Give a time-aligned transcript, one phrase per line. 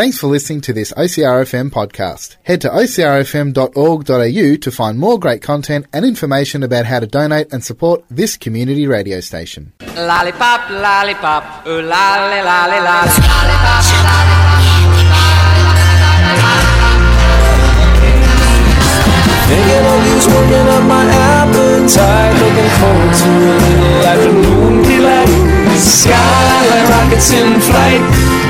[0.00, 2.36] Thanks for listening to this OCRFM podcast.
[2.44, 7.62] Head to ocrfm.org.au to find more great content and information about how to donate and
[7.62, 9.74] support this community radio station.
[9.82, 13.12] Lollipop, lollipop, ooh lolly, lolly, lolly.
[13.12, 13.84] Lollipop,
[19.50, 25.49] Thinking of you's working up my appetite Looking forward to a little afternoon delight
[25.80, 28.02] Skyline rockets in flight.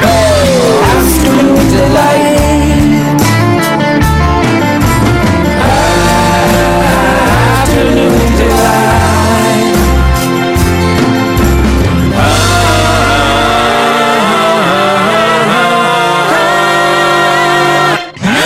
[0.02, 2.80] Oh, Afternoon delight.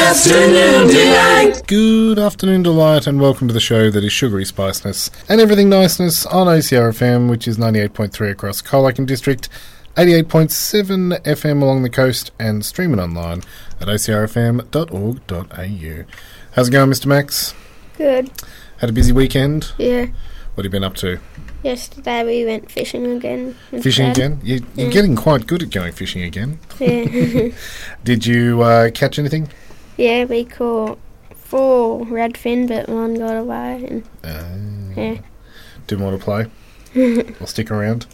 [0.06, 1.23] Afternoon delight
[1.62, 6.26] Good afternoon, Delight, and welcome to the show that is sugary spiceness and everything niceness
[6.26, 9.48] on OCRFM, which is 98.3 across Colac District,
[9.96, 13.38] 88.7 FM along the coast, and streaming online
[13.80, 14.64] at ocrfm.org.au.
[16.54, 17.06] How's it going, Mr.
[17.06, 17.54] Max?
[17.96, 18.30] Good.
[18.78, 19.72] Had a busy weekend?
[19.78, 20.06] Yeah.
[20.54, 21.18] What have you been up to?
[21.62, 23.56] Yesterday we went fishing again.
[23.80, 24.16] Fishing Dad.
[24.18, 24.40] again?
[24.44, 24.92] You, you're Yeah.
[24.92, 26.58] getting quite good at going fishing again.
[26.78, 27.48] Yeah.
[28.04, 29.48] Did you uh, catch anything?
[29.96, 30.98] yeah, we caught
[31.58, 33.84] four redfin, but one got away.
[33.88, 35.18] And Uh, yeah,
[35.86, 36.46] Didn't want to play
[37.40, 38.06] or stick around.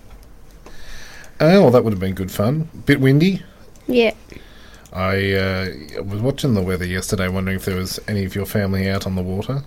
[1.41, 2.69] Oh, well, that would have been good fun.
[2.85, 3.43] Bit windy.
[3.87, 4.13] yeah,
[4.93, 8.91] I uh, was watching the weather yesterday, wondering if there was any of your family
[8.91, 9.63] out on the water.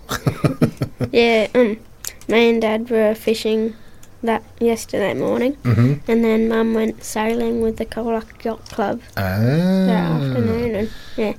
[1.12, 1.48] yeah.
[1.56, 1.80] Um,
[2.28, 3.76] me and Dad were fishing
[4.22, 9.90] that yesterday morning, hmm and then Mum went sailing with the Colac Yacht Club that
[9.90, 10.76] Ah, afternoon.
[10.76, 11.34] And yeah,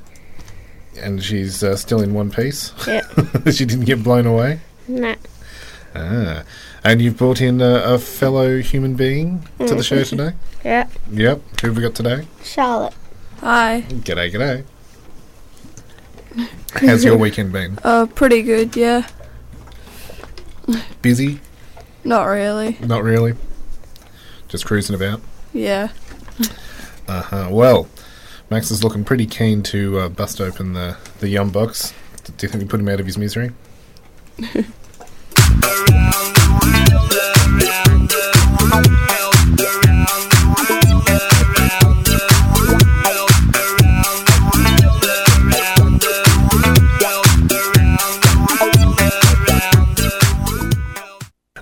[1.01, 2.73] and she's uh, still in one piece.
[2.87, 3.03] yeah,
[3.51, 4.61] she didn't get blown away.
[4.89, 5.15] nah,
[5.95, 6.43] Ah,
[6.83, 10.09] and you've brought in a, a fellow human being to the show Mhm.
[10.09, 10.33] today.
[10.65, 10.89] yeah.
[11.13, 11.41] Yep.
[11.61, 12.27] Who have we got today?
[12.43, 12.95] Charlotte.
[13.41, 13.85] Hi.
[13.89, 14.65] G'day, g'day.
[16.75, 17.79] How's your weekend been?
[17.85, 19.07] Uh, pretty good, yeah.
[21.03, 21.41] Busy?
[22.03, 22.77] Not really.
[22.81, 23.35] Not really.
[24.49, 25.21] Just cruising about.
[25.53, 25.89] Yeah.
[27.07, 27.49] Uh huh.
[27.51, 27.87] Well,
[28.51, 31.93] Max is looking pretty keen to uh, bust open the the yum box.
[32.25, 33.51] Do you think we put him out of his misery?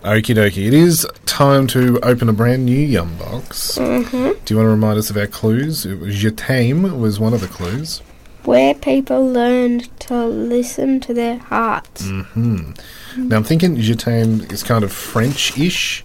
[0.02, 0.66] Okie dokie.
[0.66, 3.76] It is time to open a brand new yum box.
[3.78, 4.02] hmm
[4.44, 5.86] Do you want to remind us of our clues?
[5.86, 8.02] It was Je t'aime was one of the clues.
[8.44, 12.08] Where people learned to listen to their hearts.
[12.08, 12.72] hmm
[13.16, 16.04] Now I'm thinking Je t'aime is kind of French-ish.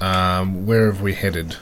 [0.00, 1.56] Um, where have we headed?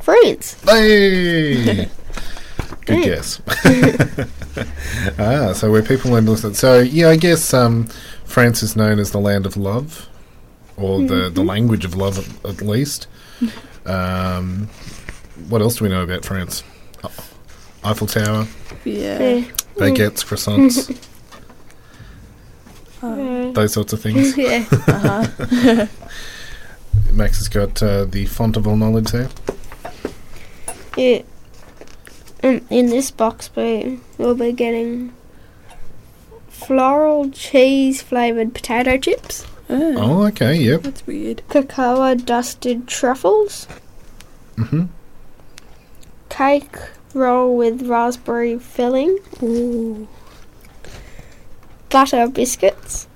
[0.00, 0.56] France.
[0.64, 1.88] Hey!
[2.86, 3.42] Good guess.
[5.18, 6.54] ah, so where people learn to listen.
[6.54, 7.84] So yeah, I guess um,
[8.24, 10.07] France is known as the land of love,
[10.78, 13.06] or the the language of love at, at least.
[13.86, 14.68] Um,
[15.48, 16.62] what else do we know about France?
[17.04, 17.10] Oh,
[17.84, 18.46] Eiffel Tower,
[18.84, 19.18] Yeah.
[19.18, 19.44] Yeah.
[19.76, 20.94] baguettes, croissants,
[23.00, 24.36] Uh, those sorts of things.
[24.46, 24.64] yeah.
[24.72, 25.86] Uh-huh.
[27.12, 29.28] Max has got uh, the font of all knowledge there.
[30.96, 31.22] Yeah.
[32.42, 35.12] Um, in this box, we will be getting
[36.48, 40.82] floral cheese flavored potato chips, Oh, Oh, okay, yep.
[40.82, 41.42] that's weird.
[41.48, 43.66] cocoa dusted truffles,
[44.56, 44.84] hmm
[46.28, 46.76] cake
[47.14, 50.06] roll with raspberry filling, Ooh.
[51.90, 53.06] butter biscuits,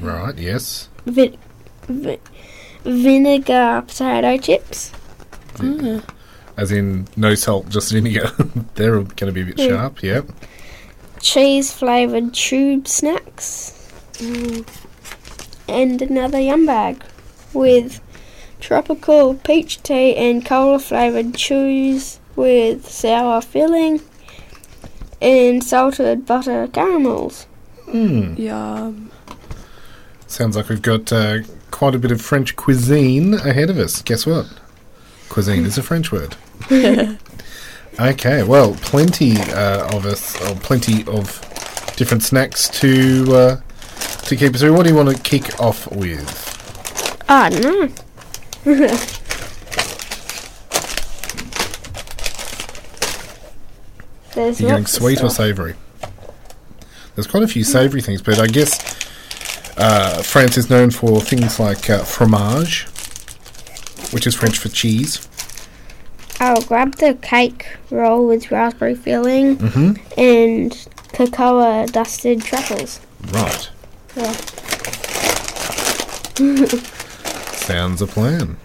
[0.00, 0.88] Right, yes.
[1.06, 1.38] vi-
[1.88, 2.18] vi-
[2.84, 4.92] vinegar potato chips,
[5.60, 6.02] Ah.
[6.56, 8.30] As in, no salt, just vinegar.
[8.74, 9.68] They're going to be a bit Yeah.
[9.68, 10.26] sharp, yep.
[11.20, 13.72] cheese flavored tube snacks,
[15.70, 17.02] and another yum bag
[17.52, 18.00] with
[18.60, 24.00] tropical peach tea and cola flavored chews with sour filling
[25.20, 27.46] and salted butter caramels.
[27.86, 28.38] Mm.
[28.38, 29.10] Yum.
[30.26, 31.38] Sounds like we've got uh,
[31.70, 34.02] quite a bit of French cuisine ahead of us.
[34.02, 34.46] Guess what?
[35.28, 36.36] Cuisine is a French word.
[37.98, 41.38] Okay, well, plenty uh, of us, or plenty of
[41.96, 43.60] different snacks to uh,
[44.30, 44.72] to keep us through.
[44.72, 47.26] What do you want to kick off with?
[47.28, 47.88] Don't know.
[54.34, 55.74] There's Are you going sweet or savoury?
[57.14, 58.78] There's quite a few savoury things, but I guess
[59.76, 62.86] uh, France is known for things like uh, fromage,
[64.12, 65.26] which is French for cheese.
[66.38, 73.00] I'll grab the cake roll with raspberry filling hmm and cocoa dusted truffles.
[73.32, 73.68] Right.
[74.20, 74.32] Yeah.
[77.56, 78.56] Sounds a plan.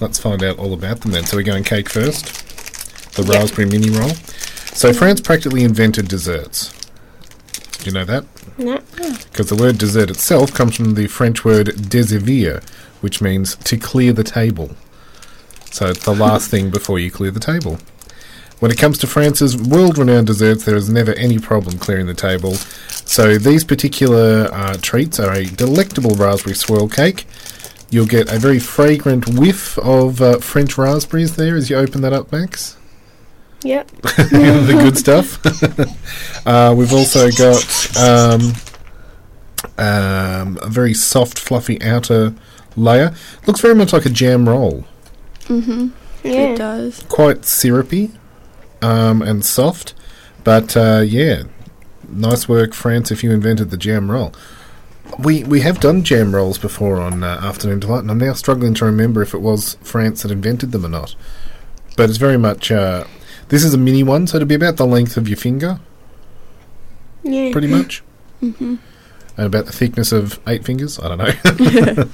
[0.00, 1.24] Let's find out all about them then.
[1.24, 2.26] So we're going cake first.
[3.14, 3.32] The Yep.
[3.34, 4.12] raspberry mini roll.
[4.72, 6.72] So France practically invented desserts.
[7.78, 8.24] Do you know that?
[8.58, 8.80] No.
[9.30, 12.60] Because the word dessert itself comes from the French word desservir,
[13.00, 14.70] which means to clear the table.
[15.70, 17.78] So it's the last thing before you clear the table.
[18.60, 22.14] When it comes to France's world renowned desserts, there is never any problem clearing the
[22.14, 22.54] table.
[22.54, 27.26] So these particular uh, treats are a delectable raspberry swirl cake.
[27.88, 32.12] You'll get a very fragrant whiff of uh, French raspberries there as you open that
[32.12, 32.76] up, Max.
[33.62, 33.88] Yep.
[34.02, 35.40] the good stuff.
[36.46, 38.52] uh, we've also got um,
[39.78, 42.34] um, a very soft, fluffy outer
[42.76, 43.14] layer.
[43.46, 44.84] Looks very much like a jam roll.
[45.44, 45.88] Mm-hmm.
[46.24, 46.32] Yeah.
[46.32, 47.02] It does.
[47.08, 48.10] Quite syrupy
[48.82, 49.94] um, and soft.
[50.44, 51.44] But uh, yeah,
[52.08, 54.32] nice work, France, if you invented the jam roll.
[55.18, 58.74] We we have done jam rolls before on uh, Afternoon Delight, and I'm now struggling
[58.74, 61.16] to remember if it was France that invented them or not.
[61.96, 62.70] But it's very much.
[62.70, 63.04] Uh,
[63.48, 65.80] this is a mini one, so it'll be about the length of your finger.
[67.22, 67.52] Yeah.
[67.52, 68.02] pretty much.
[68.40, 68.76] Mm-hmm.
[69.36, 70.98] And about the thickness of eight fingers.
[70.98, 72.04] I don't know.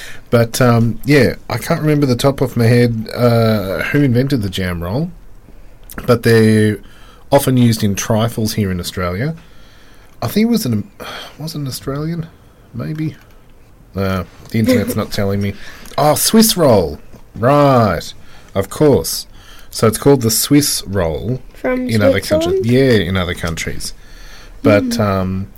[0.30, 4.50] but um, yeah, I can't remember the top of my head uh, who invented the
[4.50, 5.10] jam roll,
[6.06, 6.78] but they're
[7.32, 9.36] often used in trifles here in Australia.
[10.22, 10.90] I think it was an
[11.38, 12.28] was an Australian,
[12.74, 13.16] maybe.
[13.94, 15.54] Uh, the internet's not telling me.
[15.98, 17.00] Oh, Swiss roll,
[17.34, 18.12] right?
[18.54, 19.26] Of course.
[19.70, 22.66] So it's called the Swiss roll From in other countries.
[22.66, 23.94] Yeah, in other countries.
[24.62, 25.50] But um,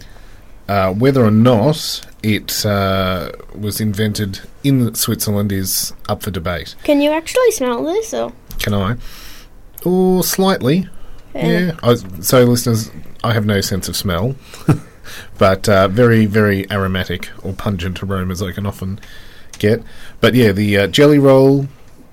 [0.69, 6.77] uh, whether or not it uh, was invented in Switzerland is up for debate.
[6.85, 8.15] Can you actually smell this?
[8.15, 8.97] Or Can I?
[9.85, 10.89] Or slightly.
[11.35, 11.73] Yeah.
[11.83, 12.91] I, so, listeners,
[13.25, 14.37] I have no sense of smell,
[15.39, 19.01] but uh, very, very aromatic or pungent aromas I can often
[19.59, 19.83] get.
[20.21, 21.69] But yeah, the uh, jelly roll,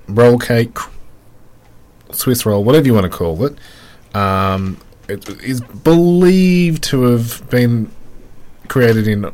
[0.08, 0.78] roll cake,
[2.12, 3.58] Swiss roll, whatever you want to call it,
[4.16, 4.78] um,
[5.08, 7.92] it is believed to have been
[8.68, 9.32] created in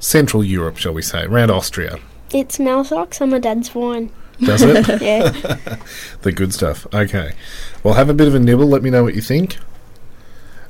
[0.00, 1.98] Central Europe, shall we say, around Austria.
[2.32, 4.10] It smells like some of Dad's wine.
[4.40, 5.02] Does it?
[5.02, 5.30] Yeah.
[6.22, 6.86] the good stuff.
[6.92, 7.32] Okay.
[7.82, 8.66] Well, have a bit of a nibble.
[8.66, 9.56] Let me know what you think.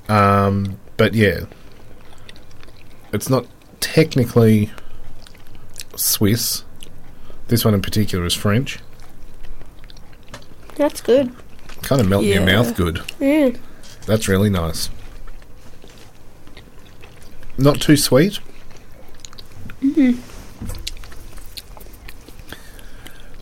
[0.08, 1.40] Um, but yeah,
[3.12, 3.46] it's not
[3.80, 4.70] technically
[5.96, 6.64] Swiss.
[7.48, 8.78] This one in particular is French.
[10.76, 11.34] That's good.
[11.82, 13.02] Kind of melt in your mouth good.
[13.18, 13.50] Yeah.
[14.06, 14.90] That's really nice.
[17.56, 18.38] Not too sweet.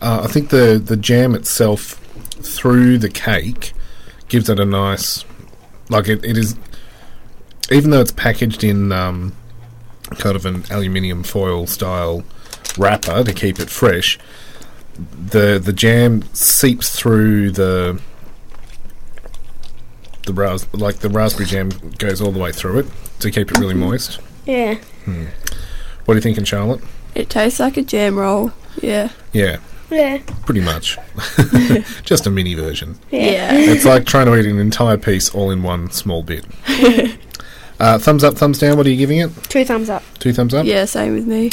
[0.01, 1.93] Uh, I think the the jam itself
[2.41, 3.73] through the cake
[4.27, 5.25] gives it a nice,
[5.89, 6.55] like it, it is,
[7.71, 9.33] even though it's packaged in um,
[10.19, 12.23] kind of an aluminium foil style
[12.77, 14.19] wrapper to keep it fresh.
[14.97, 17.99] The the jam seeps through the
[20.25, 22.85] the ras- like the raspberry jam goes all the way through it
[23.19, 24.19] to keep it really moist.
[24.45, 24.75] Yeah.
[26.05, 26.81] What are you thinking, Charlotte?
[27.15, 28.51] It tastes like a jam roll.
[28.81, 29.09] Yeah.
[29.33, 29.57] Yeah,
[29.89, 30.19] Yeah.
[30.45, 30.97] pretty much.
[32.03, 32.97] Just a mini version.
[33.11, 33.53] Yeah.
[33.53, 36.45] It's like trying to eat an entire piece all in one small bit.
[37.79, 38.77] uh, thumbs up, thumbs down.
[38.77, 39.31] What are you giving it?
[39.43, 40.03] Two thumbs up.
[40.19, 40.65] Two thumbs up.
[40.65, 41.51] Yeah, same with me.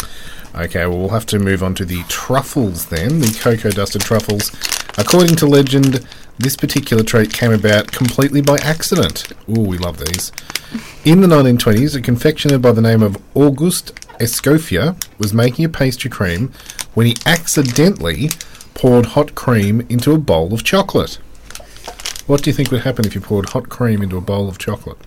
[0.55, 4.50] Okay, well, we'll have to move on to the truffles then, the cocoa dusted truffles.
[4.97, 6.07] According to legend,
[6.39, 9.33] this particular treat came about completely by accident.
[9.49, 10.33] Ooh, we love these.
[11.05, 16.11] In the 1920s, a confectioner by the name of Auguste Escoffier was making a pastry
[16.11, 16.53] cream
[16.95, 18.31] when he accidentally
[18.75, 21.19] poured hot cream into a bowl of chocolate.
[22.27, 24.59] What do you think would happen if you poured hot cream into a bowl of
[24.59, 24.99] chocolate?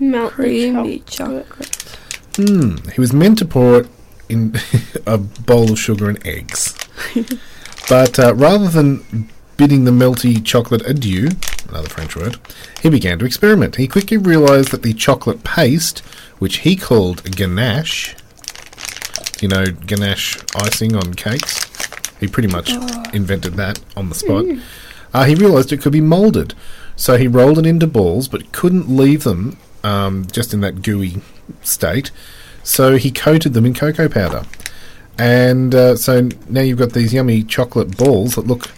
[0.00, 1.46] Melt Creamy chocolate.
[1.46, 1.98] chocolate.
[2.36, 2.76] Hmm.
[2.90, 3.86] He was meant to pour it
[4.28, 4.54] in
[5.06, 6.74] a bowl of sugar and eggs.
[7.88, 11.30] but uh, rather than bidding the melty chocolate adieu,
[11.68, 12.38] another French word,
[12.82, 13.76] he began to experiment.
[13.76, 16.00] He quickly realised that the chocolate paste,
[16.38, 18.14] which he called ganache,
[19.40, 21.64] you know, ganache icing on cakes,
[22.20, 22.70] he pretty much
[23.12, 24.44] invented that on the spot.
[25.12, 26.54] Uh, he realised it could be moulded.
[26.96, 31.20] So he rolled it into balls, but couldn't leave them um, just in that gooey
[31.62, 32.10] state.
[32.62, 34.44] So he coated them in cocoa powder.
[35.18, 38.70] And uh, so now you've got these yummy chocolate balls that look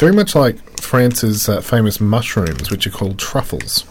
[0.00, 3.84] very much like France's uh, famous mushrooms, which are called truffles.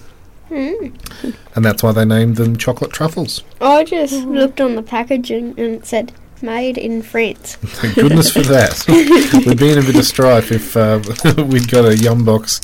[0.50, 3.44] And that's why they named them chocolate truffles.
[3.62, 6.12] I just looked on the packaging and it said
[6.42, 7.56] made in France.
[7.62, 8.84] Thank goodness for that.
[9.46, 11.00] We'd be in a bit of strife if uh,
[11.44, 12.62] we'd got a yum box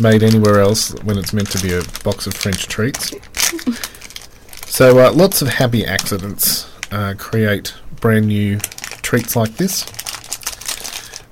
[0.00, 3.12] made anywhere else when it's meant to be a box of French treats.
[4.66, 8.58] So uh, lots of happy accidents uh, create brand new
[9.02, 9.84] treats like this.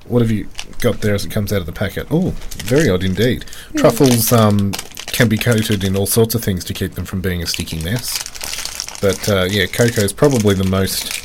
[0.06, 0.48] What have you
[0.80, 2.06] got there as it comes out of the packet?
[2.10, 2.30] Oh,
[2.64, 3.44] very odd indeed.
[3.76, 4.72] Truffles um,
[5.06, 7.82] can be coated in all sorts of things to keep them from being a sticky
[7.82, 9.00] mess.
[9.00, 11.20] But uh, yeah, cocoa is probably the most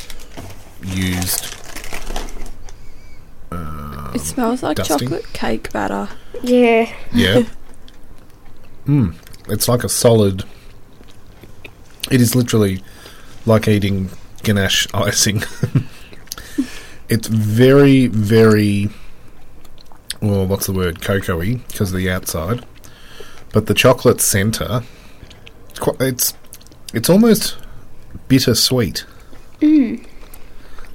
[0.84, 1.56] used
[4.14, 4.98] It smells like dusting.
[5.08, 6.08] chocolate cake batter.
[6.42, 6.92] Yeah.
[7.12, 7.44] Yeah.
[8.86, 9.14] mm.
[9.48, 10.44] It's like a solid.
[12.10, 12.82] It is literally
[13.46, 14.10] like eating
[14.42, 15.42] ganache icing.
[17.08, 18.90] it's very, very.
[20.20, 21.00] Well, what's the word?
[21.00, 22.64] Cocoa-y because of the outside,
[23.52, 24.82] but the chocolate centre.
[25.70, 26.34] It's quite, it's
[26.92, 27.56] it's almost
[28.28, 29.04] bittersweet.
[29.60, 30.06] Mm.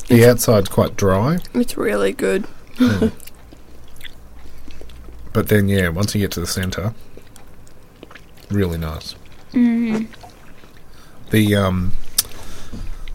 [0.08, 2.46] The outside's quite dry, It's really good.
[5.34, 6.94] but then yeah, once you get to the centre,
[8.52, 9.16] really nice.
[9.54, 10.08] Mm.
[11.32, 11.94] The um,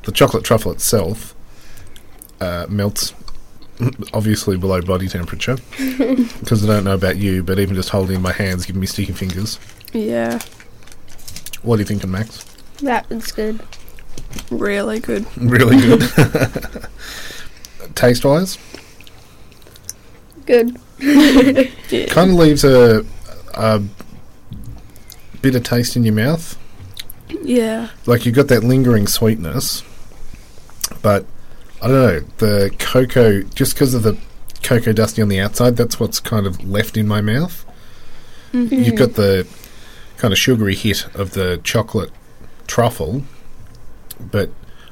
[0.02, 1.34] the chocolate truffle itself
[2.40, 3.12] uh, melts
[4.14, 8.32] obviously below body temperature because I don't know about you, but even just holding my
[8.32, 9.58] hands giving me sticky fingers.
[9.92, 10.38] Yeah,
[11.62, 12.44] What are you thinking, Max?
[12.82, 13.60] That was good.
[14.50, 15.26] really good.
[15.36, 16.02] Really good.
[17.94, 18.56] Taste wise,
[20.46, 20.78] Good.
[20.98, 22.06] Yeah.
[22.08, 23.04] kind of leaves a,
[23.54, 23.82] a
[25.42, 26.56] bitter taste in your mouth.
[27.42, 27.88] Yeah.
[28.06, 29.82] like you've got that lingering sweetness,
[31.02, 31.24] but
[31.82, 34.18] I don't know the cocoa just because of the
[34.62, 35.76] cocoa dusty on the outside.
[35.76, 37.64] That's what's kind of left in my mouth.
[38.52, 39.46] You've got the
[40.16, 42.10] kind of sugary hit of the chocolate
[42.66, 43.22] truffle,
[44.20, 44.50] but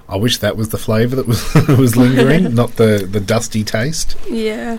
[0.09, 4.16] I wish that was the flavour that was was lingering, not the the dusty taste.
[4.30, 4.78] Yeah.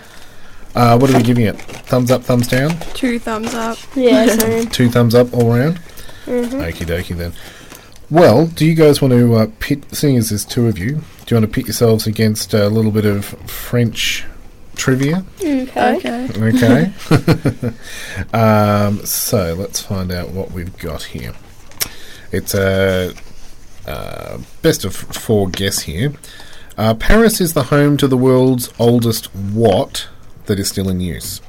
[0.74, 1.60] Uh, what are we giving it?
[1.60, 3.76] Thumbs up, thumbs down, Two thumbs up.
[3.94, 4.68] Yeah, same.
[4.68, 5.78] two thumbs up all around.
[6.26, 7.32] Okie dokie then.
[8.10, 9.84] Well, do you guys want to uh, pit?
[9.94, 12.90] Seeing as there's two of you, do you want to pit yourselves against a little
[12.90, 14.24] bit of French
[14.74, 15.24] trivia?
[15.40, 15.96] Okay.
[15.96, 16.28] Okay.
[16.36, 17.72] Okay.
[18.36, 21.34] um, so let's find out what we've got here.
[22.32, 23.14] It's a
[23.86, 26.12] uh, best of four guess here.
[26.76, 30.08] Uh, Paris is the home to the world's oldest what
[30.46, 31.40] that is still in use.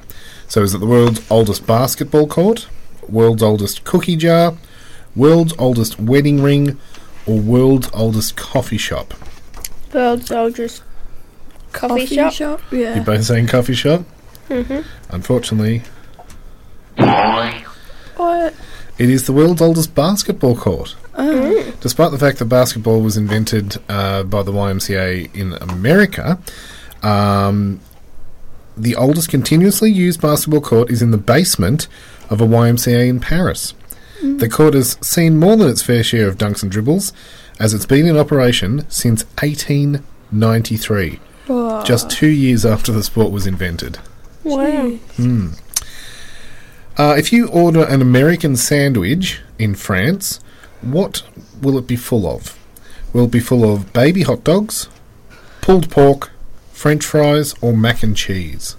[0.46, 2.68] So is it the world's oldest basketball court,
[3.08, 4.56] world's oldest cookie jar,
[5.14, 6.78] world's oldest wedding ring,
[7.26, 9.14] or world's oldest coffee shop?
[9.92, 10.82] World's oldest
[11.72, 12.32] coffee, shop.
[12.32, 12.60] shop.
[12.70, 13.02] You're Yeah.
[13.02, 14.04] both saying coffee shop?
[14.50, 14.84] Mhm.
[15.10, 15.82] Unfortunately,
[18.16, 18.54] What?
[18.98, 20.94] It is the world's oldest basketball court.
[21.80, 26.38] Despite the fact that basketball was invented uh, by the YMCA in America,
[27.02, 27.80] um,
[28.76, 31.88] the oldest continuously used basketball court is in the basement
[32.30, 33.74] of a YMCA in Paris.
[34.22, 37.12] The court has seen more than its fair share of dunks and dribbles,
[37.58, 41.82] as it's been in operation since 1893, Whoa.
[41.82, 43.98] just two years after the sport was invented.
[44.44, 44.96] Wow.
[46.96, 50.38] Uh, if you order an American sandwich in France,
[50.82, 51.22] what
[51.60, 52.56] will it be full of?
[53.12, 54.88] Will it be full of baby hot dogs,
[55.62, 56.30] pulled pork,
[56.72, 58.76] French fries, or mac and cheese?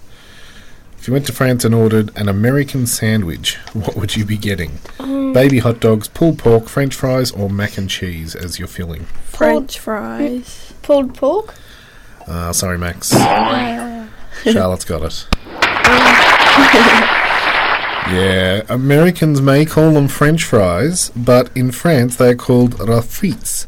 [1.04, 4.78] If you went to France and ordered an American sandwich, what would you be getting?
[5.34, 9.04] Baby hot dogs, pulled pork, French fries, or mac and cheese as your filling?
[9.26, 10.72] French fries.
[10.80, 11.56] Pulled pork.
[12.26, 13.10] Uh, sorry, Max.
[14.50, 15.26] Charlotte's got it.
[18.10, 23.66] yeah, Americans may call them French fries, but in France they are called rafites,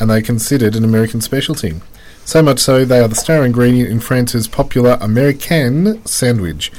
[0.00, 1.80] and they are considered an American specialty.
[2.24, 6.70] So much so, they are the star ingredient in France's popular American sandwich,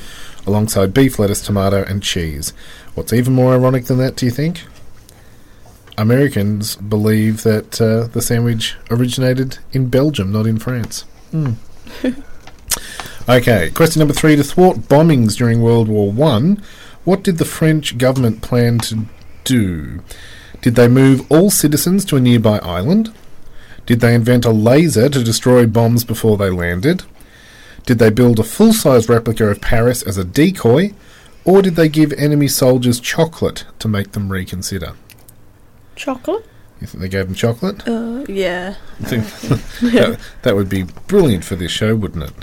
[0.47, 2.53] alongside beef, lettuce, tomato, and cheese.
[2.95, 4.63] What's even more ironic than that, do you think?
[5.97, 11.05] Americans believe that uh, the sandwich originated in Belgium, not in France.
[13.29, 14.35] okay, question number three.
[14.35, 16.63] To thwart bombings during World War One,
[17.03, 19.05] what did the French government plan to
[19.43, 20.01] do?
[20.61, 23.13] Did they move all citizens to a nearby island?
[23.85, 27.03] Did they invent a laser to destroy bombs before they landed?
[27.85, 30.93] Did they build a full size replica of Paris as a decoy?
[31.45, 34.93] Or did they give enemy soldiers chocolate to make them reconsider?
[35.95, 36.45] Chocolate.
[36.79, 37.87] You think they gave them chocolate?
[37.87, 38.75] Uh, yeah.
[38.99, 39.25] I think
[39.93, 42.33] that, that would be brilliant for this show, wouldn't it?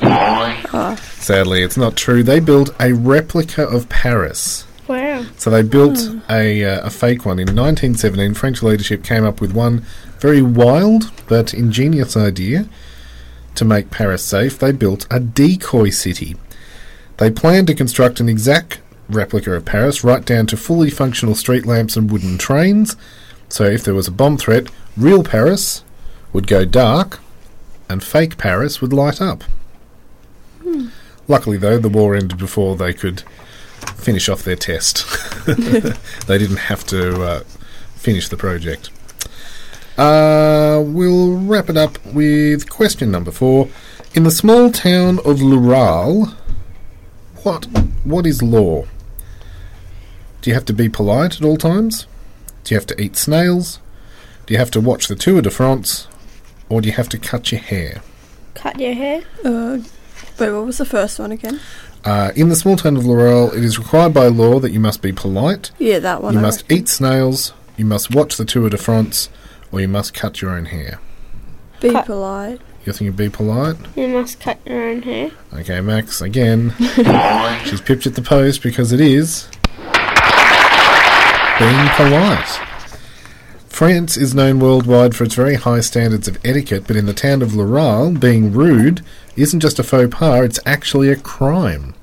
[0.98, 2.22] Sadly, it's not true.
[2.22, 4.64] They built a replica of Paris.
[4.90, 5.24] Wow.
[5.36, 7.38] So they built a, uh, a fake one.
[7.38, 9.84] In 1917, French leadership came up with one
[10.18, 12.68] very wild but ingenious idea.
[13.54, 16.34] to make Paris safe, they built a decoy city.
[17.18, 21.66] They planned to construct an exact replica of Paris, right down to fully functional street
[21.66, 22.96] lamps and wooden trains.
[23.48, 25.84] So if there was a bomb threat, real Paris
[26.32, 27.20] would go dark
[27.88, 29.44] and fake Paris would light up.
[31.28, 33.22] Luckily, though, the war ended before they could
[33.96, 35.06] finish off their test.
[35.46, 37.40] they didn't have to uh,
[37.96, 38.90] finish the project.
[39.98, 43.68] Uh, we'll wrap it up with question number four.
[44.14, 46.34] In the small town of Lural,
[47.42, 47.66] what
[48.04, 48.84] what is law?
[50.40, 52.06] Do you have to be polite at all times?
[52.64, 53.78] Do you have to eat snails?
[54.46, 56.08] Do you have to watch the Tour de France?
[56.68, 58.02] Or do you have to cut your hair?
[58.54, 59.22] Cut your hair.
[59.44, 59.78] Uh,
[60.38, 61.60] wait, what was the first one again?
[62.04, 65.02] Uh, in the small town of Laurel, it is required by law that you must
[65.02, 66.32] be polite, Yeah, that one.
[66.32, 66.76] you I must reckon.
[66.78, 69.28] eat snails, you must watch the Tour de France,
[69.70, 70.98] or you must cut your own hair.
[71.80, 72.06] Be Cut.
[72.06, 72.60] polite.
[72.86, 73.76] You're you'd be polite?
[73.94, 75.30] You must cut your own hair.
[75.52, 76.74] Okay, Max, again.
[77.66, 79.46] She's pipped at the post because it is
[81.58, 82.60] being polite.
[83.70, 87.40] France is known worldwide for its very high standards of etiquette, but in the town
[87.40, 89.02] of Laurel, being rude
[89.36, 91.94] isn't just a faux pas, it's actually a crime.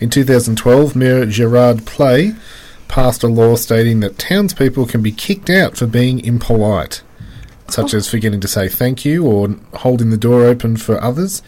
[0.00, 2.34] In 2012, Mayor Gerard Play
[2.88, 7.02] passed a law stating that townspeople can be kicked out for being impolite,
[7.68, 11.40] such as forgetting to say thank you or holding the door open for others.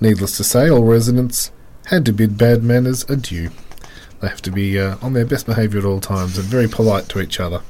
[0.00, 1.52] Needless to say, all residents
[1.86, 3.50] had to bid bad manners adieu.
[4.20, 7.08] They have to be uh, on their best behaviour at all times and very polite
[7.10, 7.62] to each other.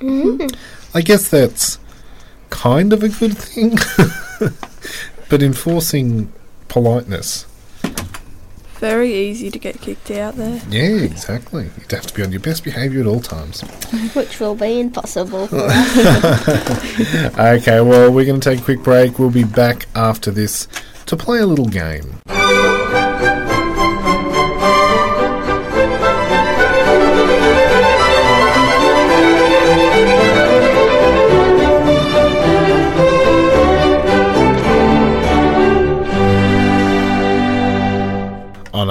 [0.00, 1.78] I guess that's
[2.50, 3.76] kind of a good thing,
[5.28, 6.32] but enforcing
[6.68, 7.46] politeness,
[8.78, 10.60] Very easy to get kicked out there.
[10.70, 11.70] yeah, exactly.
[11.78, 13.60] You'd have to be on your best behaviour at all times.
[14.14, 15.48] Which will be impossible.
[17.38, 19.18] Okay, well, we're going to take a quick break.
[19.18, 20.66] We'll be back after this
[21.06, 22.20] to play a little game.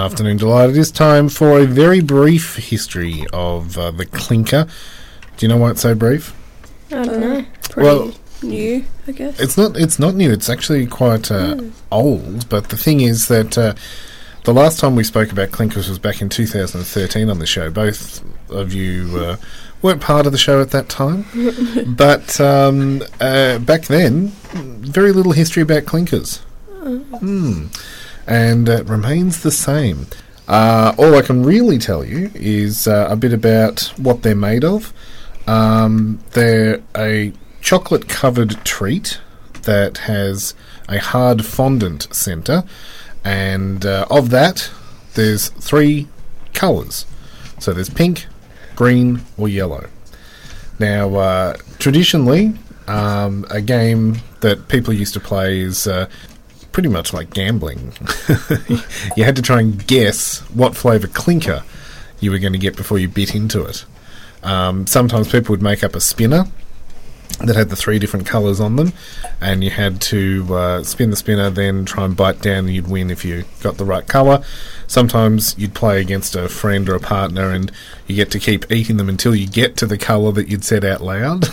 [0.07, 4.65] Afternoon Delight, it is time for a very brief history of uh, the clinker.
[5.35, 6.33] Do you know why it's so brief?
[6.91, 7.45] I don't know.
[7.69, 9.37] Pretty Well- new, I guess.
[9.37, 9.75] It's not.
[9.75, 10.31] It's not new.
[10.31, 12.47] It's actually quite uh, old.
[12.47, 13.73] But the thing is that uh,
[14.45, 17.69] the last time we spoke about clinkers was back in 2013 on the show.
[17.69, 19.35] Both of you uh,
[19.81, 21.25] weren't part of the show at that time,
[21.97, 26.39] but um, uh, back then, very little history about clinkers.
[27.19, 27.65] Hmm.
[28.27, 30.07] And it remains the same.
[30.47, 34.63] Uh, all I can really tell you is uh, a bit about what they're made
[34.63, 34.93] of.
[35.45, 39.19] Um, they're a chocolate covered treat
[39.63, 40.53] that has
[40.87, 42.63] a hard fondant centre,
[43.23, 44.71] and uh, of that,
[45.15, 46.07] there's three
[46.53, 47.05] colours.
[47.59, 48.27] So there's pink,
[48.75, 49.89] green, or yellow.
[50.79, 52.53] Now, uh, traditionally,
[52.87, 56.07] um, a game that people used to play is uh,
[56.77, 57.91] pretty much like gambling.
[59.17, 61.63] you had to try and guess what flavour clinker
[62.19, 63.83] you were going to get before you bit into it.
[64.43, 66.43] Um, sometimes people would make up a spinner
[67.39, 68.93] that had the three different colours on them,
[69.41, 72.87] and you had to uh, spin the spinner, then try and bite down, and you'd
[72.87, 74.43] win if you got the right colour.
[74.85, 77.71] Sometimes you'd play against a friend or a partner, and
[78.05, 80.85] you get to keep eating them until you get to the colour that you'd said
[80.85, 81.45] out loud.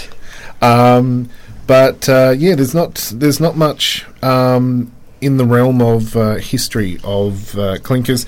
[0.60, 1.30] um,
[1.66, 6.98] but uh, yeah, there's not there's not much um, in the realm of uh, history
[7.02, 8.26] of uh, clinkers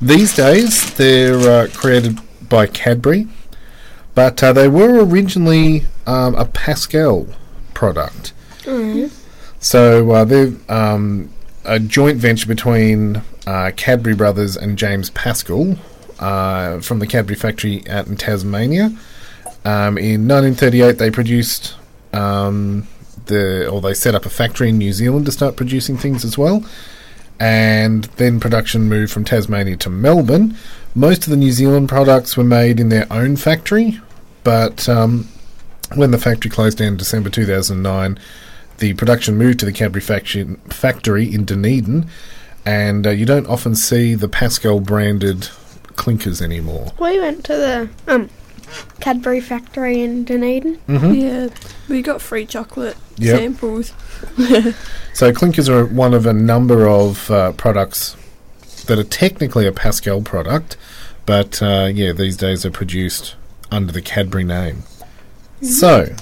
[0.00, 0.92] these days.
[0.94, 2.18] They're uh, created
[2.48, 3.28] by Cadbury,
[4.14, 7.32] but uh, they were originally um, a Pascall
[7.74, 8.32] product.
[9.58, 11.30] So uh, they're um,
[11.64, 15.78] a joint venture between uh, Cadbury Brothers and James Pascall
[16.18, 18.86] uh, from the Cadbury factory out in Tasmania.
[19.64, 21.76] Um, in 1938, they produced
[22.12, 22.86] um,
[23.26, 26.36] the, or they set up a factory in New Zealand to start producing things as
[26.36, 26.64] well.
[27.40, 30.56] And then production moved from Tasmania to Melbourne.
[30.94, 34.00] Most of the New Zealand products were made in their own factory,
[34.44, 35.28] but um,
[35.94, 38.18] when the factory closed down in December 2009,
[38.78, 42.06] the production moved to the Cadbury factory, in Dunedin,
[42.64, 45.48] and uh, you don't often see the Pascall branded
[45.94, 46.92] clinkers anymore.
[46.98, 48.30] we went to the um
[49.00, 50.78] Cadbury factory in Dunedin.
[50.88, 51.48] Yeah,
[51.88, 53.38] we got free chocolate Yep.
[53.38, 53.92] samples.
[55.14, 58.16] So clinkers are one of a number of uh, products
[58.86, 60.76] that are technically a Pascall product,
[61.26, 63.34] but uh, yeah, these days are produced
[63.70, 64.84] under the Cadbury name.
[65.60, 66.14] So,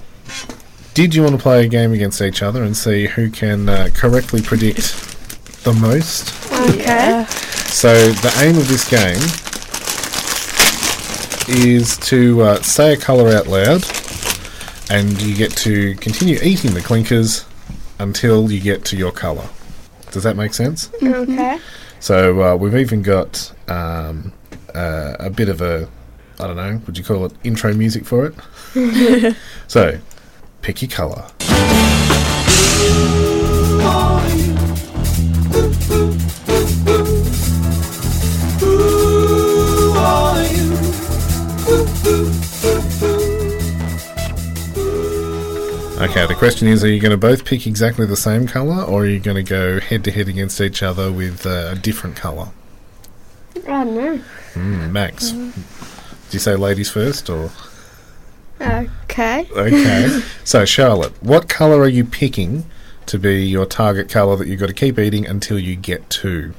[0.93, 3.91] Did you want to play a game against each other and see who can uh,
[3.95, 4.93] correctly predict
[5.63, 6.35] the most?
[6.53, 7.25] Okay.
[7.69, 9.21] So the aim of this game
[11.51, 13.85] is to uh, say a colour out loud,
[14.91, 17.45] and you get to continue eating the clinkers
[17.99, 19.49] until you get to your colour.
[20.13, 20.91] Does that make sense?
[21.03, 21.59] Okay.
[21.99, 24.33] So uh, we've even got um,
[24.75, 25.89] uh, a bit of a,
[26.39, 28.33] I don't know, would you call it intro music for
[28.75, 29.37] it?
[29.67, 29.99] so,
[30.63, 31.27] pick your colour.
[46.21, 49.05] Okay, the question is: Are you going to both pick exactly the same colour, or
[49.05, 52.15] are you going to go head to head against each other with uh, a different
[52.15, 52.51] colour?
[53.57, 54.21] I don't know.
[54.53, 55.51] Mm, Max, do
[56.33, 57.51] you say ladies first, or
[58.61, 59.49] Okay.
[59.51, 60.21] okay?
[60.45, 62.67] so, Charlotte, what colour are you picking
[63.07, 66.53] to be your target colour that you've got to keep eating until you get to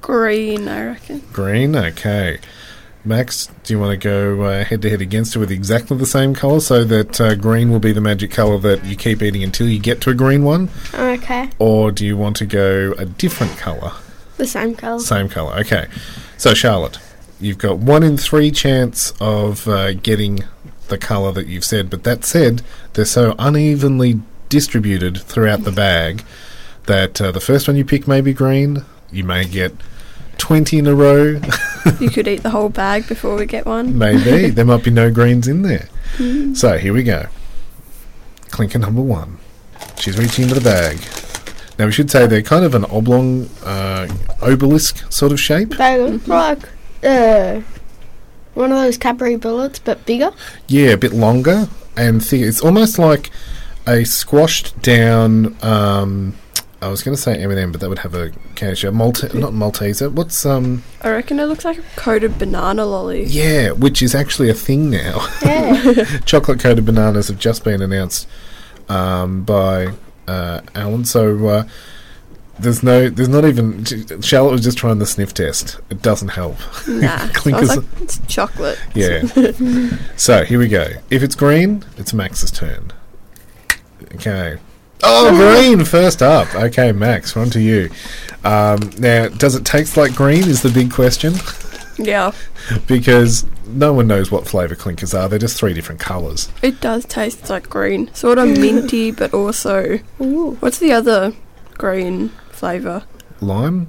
[0.00, 1.22] Green, I reckon.
[1.32, 1.76] green?
[1.76, 2.38] Okay.
[3.06, 6.34] Max, do you want to go head to head against it with exactly the same
[6.34, 9.68] colour so that uh, green will be the magic colour that you keep eating until
[9.68, 10.68] you get to a green one?
[10.92, 11.48] Okay.
[11.60, 13.92] Or do you want to go a different colour?
[14.36, 14.98] The same colour.
[14.98, 15.54] Same colour.
[15.60, 15.86] Okay.
[16.36, 16.98] So Charlotte,
[17.40, 20.40] you've got one in three chance of uh, getting
[20.88, 22.62] the colour that you've said, but that said,
[22.94, 26.24] they're so unevenly distributed throughout the bag
[26.86, 28.84] that uh, the first one you pick may be green.
[29.10, 29.74] You may get
[30.38, 31.40] twenty in a row.
[32.00, 33.96] You could eat the whole bag before we get one.
[33.96, 35.88] Maybe there might be no greens in there.
[36.54, 37.26] So here we go.
[38.50, 39.38] Clinker number one.
[39.98, 40.98] She's reaching into the bag.
[41.78, 44.08] Now we should say they're kind of an oblong, uh,
[44.40, 45.76] obelisk sort of shape.
[45.76, 46.58] They look like
[47.04, 47.60] uh,
[48.54, 50.32] one of those Cadbury bullets, but bigger.
[50.68, 52.40] Yeah, a bit longer and thick.
[52.40, 53.30] It's almost like
[53.86, 55.56] a squashed down.
[55.62, 56.34] Um,
[56.86, 58.92] I was going to say M&M, but that would have a candy shell.
[58.92, 60.10] Malte- not Malteser.
[60.10, 60.84] What's um?
[61.02, 63.24] I reckon it looks like a coated banana lolly.
[63.24, 65.26] Yeah, which is actually a thing now.
[65.44, 66.04] Yeah.
[66.24, 68.28] chocolate coated bananas have just been announced
[68.88, 69.92] um, by
[70.28, 71.04] uh, Alan.
[71.04, 71.68] So uh,
[72.58, 73.84] there's no, there's not even.
[74.22, 75.80] Charlotte was just trying the sniff test.
[75.90, 76.56] It doesn't help.
[76.86, 78.78] Nah, Clinkers- smells like it's chocolate.
[78.94, 79.22] Yeah.
[80.16, 80.86] so here we go.
[81.10, 82.92] If it's green, it's Max's turn.
[84.14, 84.58] Okay.
[85.02, 86.52] Oh, green first up.
[86.54, 87.90] Okay, Max, on to you.
[88.44, 90.44] Um, now, does it taste like green?
[90.44, 91.34] Is the big question
[91.98, 92.32] Yeah,
[92.86, 95.28] because no one knows what flavour clinkers are.
[95.28, 96.50] They're just three different colours.
[96.62, 98.12] it does taste like green.
[98.14, 99.98] Sort of minty, but also.
[100.20, 100.56] Ooh.
[100.60, 101.32] What's the other
[101.74, 103.04] green flavour?
[103.40, 103.88] Lime.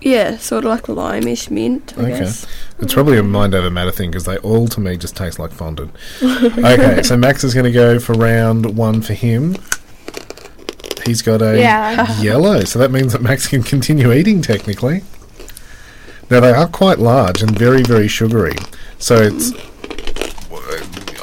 [0.00, 2.18] Yeah, sort of like limeish mint, I Okay.
[2.20, 2.46] guess.
[2.78, 5.50] It's probably a mind over matter thing because they all to me just taste like
[5.50, 5.92] fondant.
[6.22, 9.56] okay, so Max is going to go for round one for him.
[11.08, 12.20] He's got a Yeah.
[12.20, 15.02] yellow, so that means that Max can continue eating technically.
[16.30, 18.56] Now they are quite large and very, very sugary.
[18.98, 19.52] So it's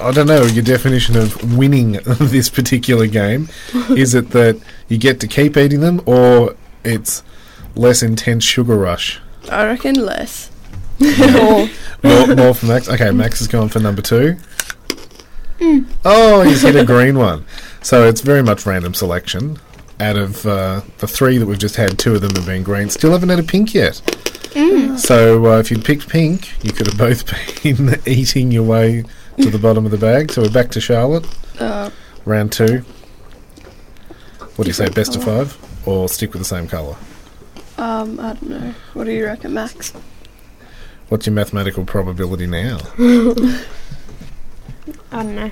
[0.02, 3.48] I don't know your definition of winning this particular game.
[3.92, 7.24] Is it that you get to keep eating them, or it's
[7.76, 9.20] less intense sugar rush?
[9.52, 10.50] I reckon less.
[11.02, 11.70] Or
[12.04, 12.90] More, more for Max.
[12.90, 14.38] Okay, Max is going for number two.
[15.60, 15.84] Hmm.
[16.04, 17.46] Oh, he's hit a green one.
[17.82, 19.58] So it's very much random selection.
[20.00, 22.90] Out of uh, the three that we've just had, two of them have been green.
[22.90, 24.02] Still haven't had a pink yet.
[24.98, 27.26] So uh, if you'd picked pink, you could have both
[27.64, 29.04] been eating your way
[29.38, 30.32] to the bottom of the bag.
[30.32, 31.26] So we're back to Charlotte.
[31.60, 31.90] Uh,
[32.26, 32.80] Round two.
[34.56, 35.88] What do you say, Different best of five?
[35.88, 36.96] Or stick with the same colour?
[37.78, 38.74] um, I don't know.
[38.94, 39.92] What do you reckon, Max?
[41.10, 42.80] What's your mathematical probability now?
[42.98, 43.64] I
[45.12, 45.52] don't know.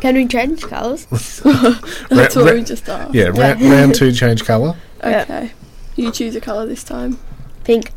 [0.00, 1.06] Can we change colours?
[1.10, 3.14] That's Ra- what ra- we just asked.
[3.14, 4.76] Yeah, ra- round two, change colour.
[5.04, 5.52] Okay.
[5.94, 7.18] You choose a colour this time.
[7.64, 7.92] Pink.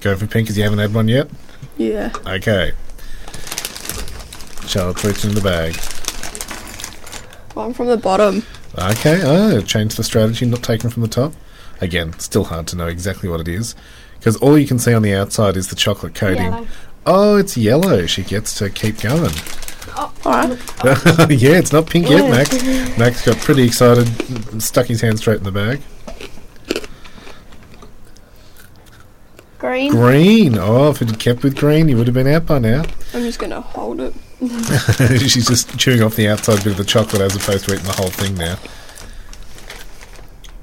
[0.00, 1.28] Go for pink because you haven't had one yet.
[1.76, 2.10] Yeah.
[2.26, 2.72] Okay.
[4.66, 5.76] Charlotte's reaching in the bag.
[7.54, 8.42] One from the bottom.
[8.76, 11.32] Okay, oh, change the strategy, not taken from the top.
[11.80, 13.74] Again, still hard to know exactly what it is.
[14.18, 16.44] Because all you can see on the outside is the chocolate coating.
[16.44, 16.66] Yellow.
[17.06, 18.06] Oh, it's yellow.
[18.06, 19.32] She gets to keep going.
[19.96, 20.58] Alright.
[21.30, 22.98] yeah, it's not pink yet, Max.
[22.98, 24.06] Max got pretty excited,
[24.62, 25.80] stuck his hand straight in the bag.
[29.58, 29.90] Green.
[29.90, 30.58] Green.
[30.58, 32.84] Oh, if it had kept with green, you would have been out by now.
[33.14, 34.14] I'm just gonna hold it.
[35.28, 37.92] She's just chewing off the outside bit of the chocolate as opposed to eating the
[37.92, 38.56] whole thing now.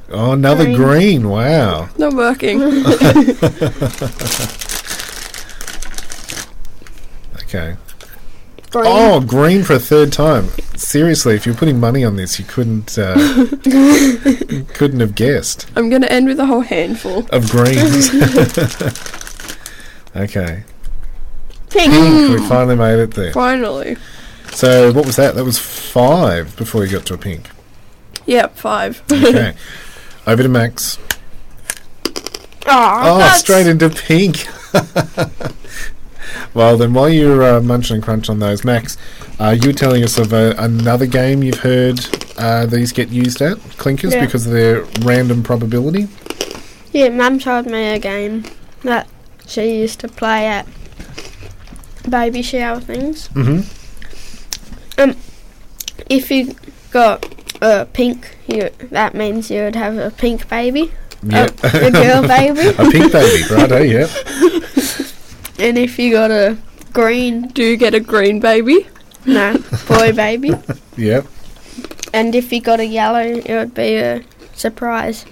[0.09, 0.77] Oh, another green.
[0.77, 1.29] Green.
[1.29, 1.89] Wow.
[1.97, 2.61] Not working.
[7.43, 7.75] Okay.
[8.75, 8.87] Green.
[8.87, 10.49] Oh, green for a third time.
[10.75, 13.13] seriously, if you're putting money on this, you couldn't uh,
[14.73, 17.25] couldn't have guessed I'm going to end with a whole handful.
[17.31, 18.09] of greens.
[20.17, 20.65] okay,
[21.69, 21.93] Pink.
[21.93, 22.31] pink.
[22.31, 23.31] We finally made it there.
[23.31, 23.95] Finally.
[24.51, 25.35] So what was that?
[25.35, 27.49] That was five before you got to a pink.
[28.25, 29.01] Yep, five.
[29.09, 29.55] Okay,
[30.27, 30.99] over to Max.
[32.65, 34.45] Oh, straight into pink.
[36.53, 38.97] Well, then while you're uh, munching and crunch on those, Max,
[39.39, 41.99] uh, you telling us of uh, another game you've heard
[42.37, 44.25] uh, these get used at, Clinkers, Yeah.
[44.25, 46.07] because of their random probability.
[46.91, 48.45] Yeah, Mum told me a game
[48.83, 49.07] that
[49.47, 50.65] she used to play at
[52.09, 53.27] baby shower things.
[53.29, 53.61] Mm-hmm.
[56.09, 56.55] If you
[56.91, 57.25] got
[57.61, 60.91] a pink, you, that means you would have a pink baby,
[61.23, 61.49] Yeah.
[61.63, 62.67] a girl baby.
[62.77, 64.07] a pink baby, righto, yeah.
[65.59, 66.57] and if you got a
[66.93, 68.87] green, Do you get a green baby?
[69.25, 70.53] no, boy baby.
[70.97, 71.25] Yep.
[72.13, 75.25] And if you got a yellow, it would be a surprise.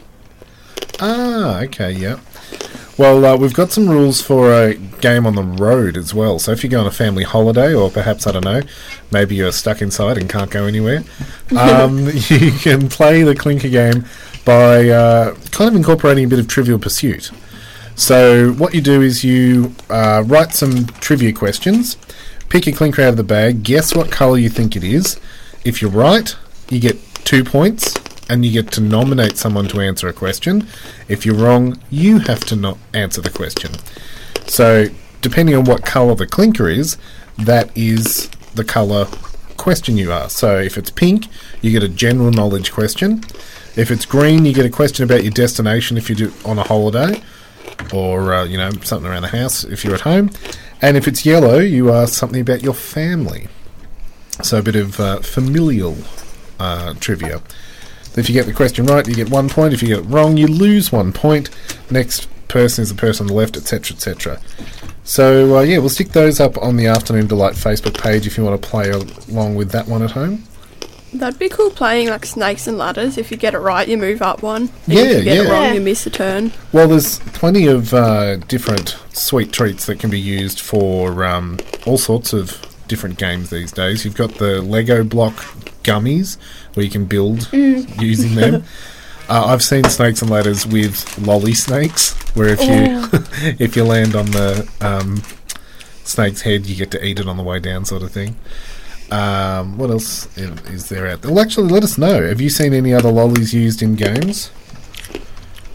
[0.99, 2.19] Ah, okay, yeah.
[2.97, 6.37] Well, uh, we've got some rules for a game on the road as well.
[6.37, 8.61] So if you go on a family holiday, or perhaps, I don't know,
[9.09, 11.03] maybe you're stuck inside and can't go anywhere,
[11.57, 14.05] um, you can play the Clinker game
[14.45, 17.31] by uh, kind of incorporating a bit of Trivial Pursuit.
[17.95, 21.97] So what you do is you uh, write some trivia questions,
[22.49, 25.19] pick your clinker out of the bag, guess what colour you think it is.
[25.63, 26.35] If you're right,
[26.69, 27.95] you get two points,
[28.29, 30.67] and you get to nominate someone to answer a question.
[31.07, 33.71] If you're wrong, you have to not answer the question.
[34.47, 34.87] So,
[35.21, 36.97] depending on what colour the clinker is,
[37.37, 39.05] that is the colour
[39.57, 40.37] question you ask.
[40.37, 41.27] So, if it's pink,
[41.61, 43.23] you get a general knowledge question.
[43.75, 47.21] If it's green, you get a question about your destination if you're on a holiday,
[47.93, 50.31] or uh, you know something around the house if you're at home.
[50.81, 53.47] And if it's yellow, you ask something about your family.
[54.41, 55.97] So, a bit of uh, familial
[56.59, 57.41] uh, trivia.
[58.15, 59.73] If you get the question right, you get one point.
[59.73, 61.49] If you get it wrong, you lose one point.
[61.89, 64.39] Next person is the person on the left, etc., etc.
[65.03, 68.43] So uh, yeah, we'll stick those up on the Afternoon Delight Facebook page if you
[68.43, 70.43] want to play along with that one at home.
[71.13, 73.17] That'd be cool playing like snakes and ladders.
[73.17, 74.63] If you get it right, you move up one.
[74.63, 76.51] And Yeah, if you get it wrong, you miss a turn.
[76.71, 81.97] Well, there's plenty of uh, different sweet treats that can be used for um, all
[81.97, 84.05] sorts of different games these days.
[84.05, 85.35] You've got the Lego block
[85.83, 86.37] gummies
[86.73, 88.63] where you can build using them.
[89.29, 94.17] Uh, I've seen snakes and ladders with lolly snakes, where if you if you land
[94.17, 95.23] on the um,
[96.03, 98.35] snake's head, you get to eat it on the way down, sort of thing.
[99.13, 101.31] Um, what else is there out there?
[101.31, 102.27] Well, actually, let us know.
[102.27, 104.49] Have you seen any other lollies used in games?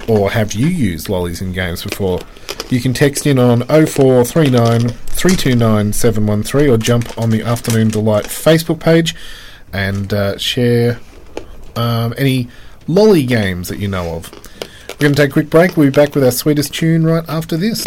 [0.08, 2.18] Or have you used lollies in games before?
[2.68, 8.80] You can text in on 0439 329 713 or jump on the Afternoon Delight Facebook
[8.80, 9.14] page
[9.72, 10.98] and uh, share
[11.76, 12.48] um, any
[12.88, 14.32] lolly games that you know of.
[14.88, 15.76] We're going to take a quick break.
[15.76, 17.84] We'll be back with our sweetest tune right after this.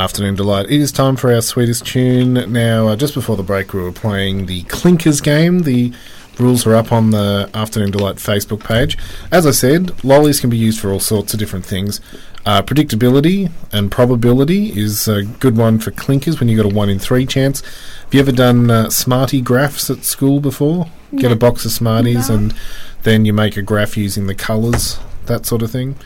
[0.00, 0.70] Afternoon Delight.
[0.70, 2.32] It is time for our sweetest tune.
[2.50, 5.64] Now, uh, just before the break, we were playing the Clinkers game.
[5.64, 5.92] The
[6.38, 8.96] rules are up on the Afternoon Delight Facebook page.
[9.30, 12.00] As I said, lollies can be used for all sorts of different things.
[12.46, 16.88] Uh, predictability and probability is a good one for clinkers when you've got a 1
[16.88, 17.60] in 3 chance.
[17.60, 20.86] Have you ever done uh, Smarty graphs at school before?
[21.14, 22.54] Get a box of Smarties and
[23.02, 25.96] then you make a graph using the colours, that sort of thing.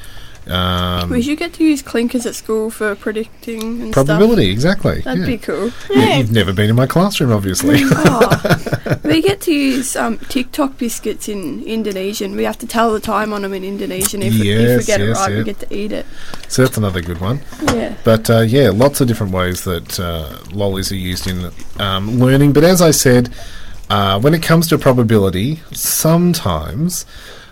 [0.46, 5.00] Um, We should get to use clinkers at school for predicting and probability, exactly.
[5.00, 5.26] That'd yeah.
[5.26, 5.70] be cool.
[5.90, 7.80] You- You've never been in my classroom, obviously.
[8.06, 12.36] Oh, we get to use um, Tic Toc biscuits in Indonesian.
[12.36, 14.22] We have to tell the time on them in Indonesian.
[14.22, 15.38] If, if Yes, we get it right, yeah.
[15.38, 16.04] we get to eat it.
[16.48, 17.40] so that's another good one.
[17.62, 17.96] Yeah.
[18.04, 22.52] But uh, yeah, lots of different ways that uh, lollies are used in um, learning.
[22.52, 23.32] But as I said,
[23.90, 27.06] uh, when it comes to probability, sometimes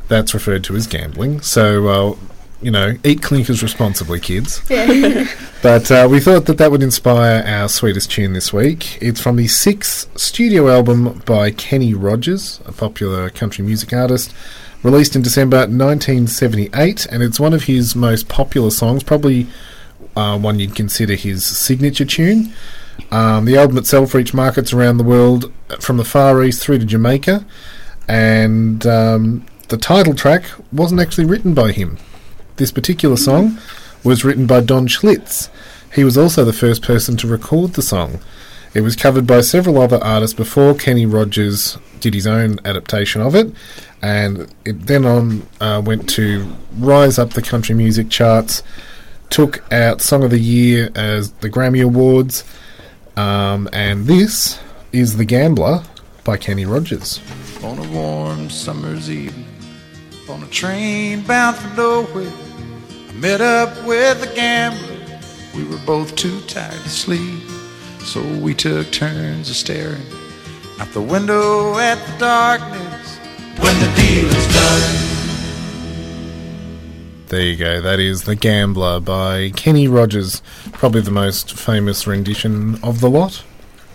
[0.09, 1.41] that's referred to as gambling.
[1.41, 2.17] So, uh,
[2.63, 4.63] you know, eat clinkers responsibly, kids.
[5.63, 9.01] But uh, we thought that that would inspire our sweetest tune this week.
[9.01, 14.35] It's from the sixth studio album by Kenny Rogers, a popular country music artist,
[14.83, 19.47] released in December 1978, and it's one of his most popular songs, probably
[20.17, 22.53] uh, one you'd consider his signature tune.
[23.13, 26.79] Um, the album itself reached markets around the world, uh, from the Far East through
[26.79, 27.47] to Jamaica,
[28.09, 31.99] and um, the title track wasn't actually written by him.
[32.57, 33.59] This particular song
[34.05, 35.49] was written by Don Schlitz.
[35.95, 38.21] He was also the first person to record the song.
[38.75, 43.35] It was covered by several other artists before Kenny Rogers did his own adaptation of
[43.35, 43.53] it,
[44.01, 48.63] and it then on uh, went to rise up the country music charts.
[49.29, 52.45] Took out Song of the Year as the Grammy Awards,
[53.17, 54.59] um, and this
[54.93, 55.85] is The Gambler
[56.25, 57.21] by Kenny Rogers.
[57.63, 59.52] on a warm summer's evening
[60.29, 62.33] on a train bound for nowhere.
[63.09, 65.21] I met up with a gambler.
[65.55, 67.43] We were both too tired to sleep,
[68.01, 70.03] so we took turns of staring
[70.79, 73.19] out the window at the darkness
[73.59, 75.09] when the deal is done.
[77.29, 77.81] There you go.
[77.81, 80.43] That is The Gambler by Kenny Rogers.
[80.73, 83.43] Probably the most famous rendition of the lot.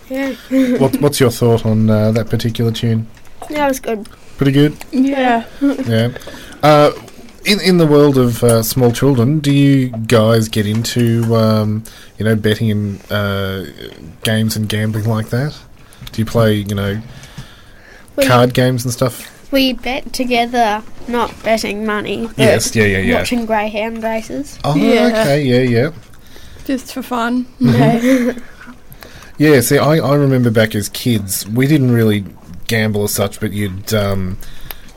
[0.09, 0.33] Yeah.
[0.79, 3.07] What, what's your thought on uh, that particular tune?
[3.49, 4.07] That was good.
[4.37, 4.77] Pretty good.
[4.91, 5.45] Yeah.
[5.61, 6.15] Yeah.
[6.63, 6.91] Uh,
[7.45, 11.83] in in the world of uh, small children, do you guys get into um,
[12.17, 13.65] you know betting and uh,
[14.23, 15.57] games and gambling like that?
[16.11, 17.01] Do you play you know
[18.15, 19.33] We- card games and stuff?
[19.49, 22.29] We bet together, not betting money.
[22.35, 23.15] Yes, yeah, yeah, yeah.
[23.19, 24.59] Watching greyhound races.
[24.65, 25.21] Oh, Yeah.
[25.21, 25.91] okay, yeah, yeah.
[26.65, 27.45] Just for fun.
[29.39, 32.25] Yeah, see, I, I remember back as kids, we didn't really
[32.67, 34.37] gamble as such, but you'd, um,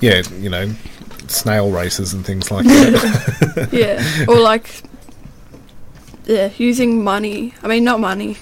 [0.00, 0.72] yeah, you know,
[1.28, 3.68] snail races and things like that.
[3.72, 4.24] yeah.
[4.28, 4.83] Or like,
[6.26, 7.54] yeah, using money.
[7.62, 8.37] I mean, not money.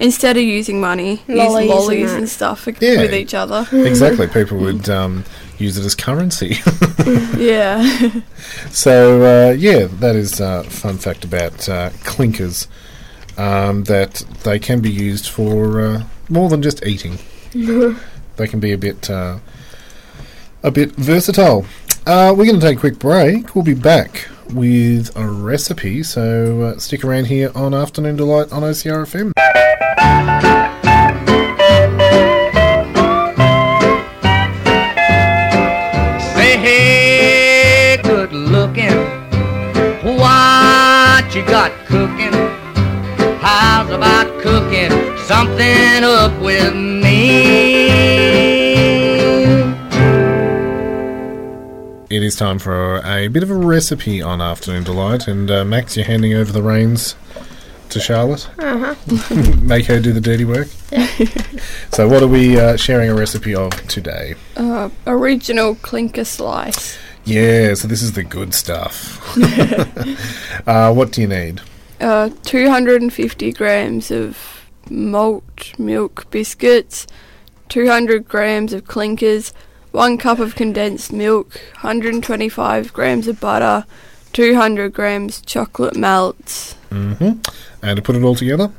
[0.00, 3.02] Instead of using money, Lollies use lollies and and, stuff with Yeah.
[3.02, 3.68] with each other.
[3.72, 5.24] exactly, people would um,
[5.58, 6.58] use it as currency.
[7.38, 8.10] yeah.
[8.70, 12.66] so, uh, yeah, that is a fun fact about uh, clinkers,
[13.38, 17.18] um, that they can be used for uh, more than just eating.
[18.36, 19.38] They can be a bit, uh,
[20.62, 21.66] a bit versatile.
[22.06, 23.54] Uh, we're going to take a quick break.
[23.54, 28.62] We'll be back with a recipe, so uh, stick around here on Afternoon Delight on
[28.62, 29.32] OCR FM.
[36.34, 38.92] Say, hey, good looking.
[40.16, 42.32] What you got cooking?
[43.40, 47.01] How's about cooking something up with me?
[52.12, 55.96] It is time for a bit of a recipe on Afternoon Delight, and uh, Max,
[55.96, 57.16] you're handing over the reins
[57.88, 58.50] to Charlotte.
[58.58, 59.56] Uh huh.
[59.62, 60.66] Make her do the dirty work.
[61.90, 64.34] so, what are we uh, sharing a recipe of today?
[64.58, 66.98] Uh, original clinker slice.
[67.24, 69.18] Yeah, so this is the good stuff.
[70.68, 71.62] uh, what do you need?
[71.98, 77.06] Uh, 250 grams of malt milk biscuits,
[77.70, 79.54] 200 grams of clinkers,
[79.92, 83.86] 1 cup of condensed milk, 125 grams of butter,
[84.32, 86.76] 200 grams chocolate melt.
[86.90, 87.32] hmm
[87.82, 88.72] And to put it all together?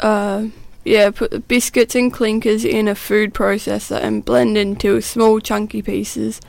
[0.00, 0.46] Uh,
[0.84, 5.82] yeah, put the biscuits and clinkers in a food processor and blend into small chunky
[5.82, 6.40] pieces.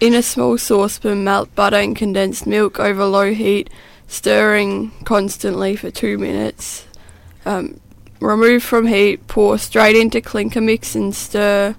[0.00, 3.70] In a small saucepan, melt butter and condensed milk over low heat,
[4.06, 6.86] stirring constantly for two minutes.
[7.46, 7.80] Um,
[8.20, 11.74] remove from heat, pour straight into clinker mix and stir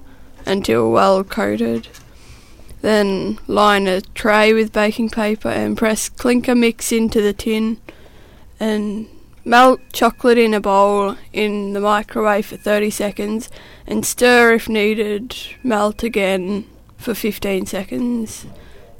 [0.50, 1.88] until well coated.
[2.82, 7.80] Then line a tray with baking paper and press clinker mix into the tin
[8.60, 9.08] and
[9.46, 13.50] melt chocolate in a bowl in the microwave for 30 seconds
[13.86, 15.36] and stir if needed.
[15.64, 16.66] Melt again
[16.98, 18.46] for 15 seconds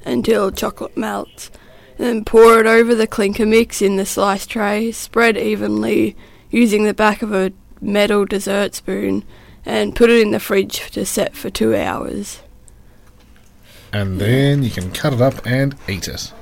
[0.04, 1.50] until chocolate melts.
[1.98, 6.16] Then pour it over the clinker mix in the sliced tray, spread evenly
[6.50, 9.24] using the back of a metal dessert spoon,
[9.64, 12.40] and put it in the fridge to set for two hours.
[13.92, 16.32] And then you can cut it up and eat it.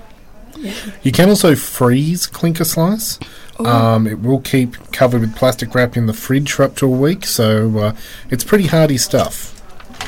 [1.03, 3.19] You can also freeze clinker slice.
[3.59, 6.91] Um, it will keep covered with plastic wrap in the fridge for up to a
[6.91, 7.97] week, so uh,
[8.31, 9.55] it's pretty hardy stuff.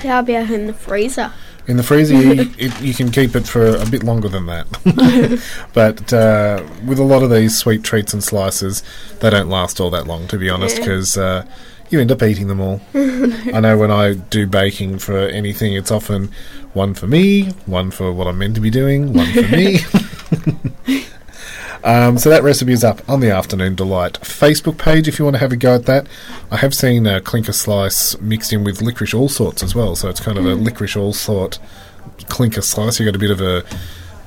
[0.02, 1.32] That'll be out in the freezer.
[1.66, 5.40] In the freezer, you, it, you can keep it for a bit longer than that.
[5.72, 8.82] but uh, with a lot of these sweet treats and slices,
[9.20, 10.84] they don't last all that long, to be honest, Yeah.
[10.84, 11.46] because uh,
[11.90, 12.80] you end up eating them all.
[12.94, 16.30] I know when I do baking for anything, it's often
[16.72, 19.78] one for me, one for what I'm meant to be doing, one for me.
[21.82, 25.36] Um, so that recipe is up on the Afternoon Delight Facebook page if you want
[25.36, 26.06] to have a go at that.
[26.50, 30.08] I have seen uh, clinker slice mixed in with licorice all sorts as well, so
[30.08, 31.58] it's kind of a licorice all sort
[32.28, 33.00] clinker slice.
[33.00, 33.64] You got a bit of a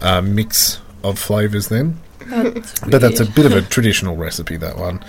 [0.02, 4.58] uh, mix of flavours then, but that's a bit of a traditional recipe.
[4.58, 5.04] That one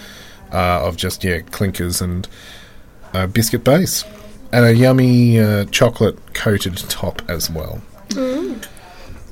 [0.53, 2.28] uh, of just yeah clinkers and
[3.12, 4.05] uh, biscuit base
[4.53, 7.82] and a yummy uh, chocolate coated top as well.